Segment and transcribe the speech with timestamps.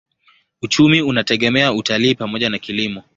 [0.61, 3.03] Uchumi unategemea utalii pamoja na kilimo.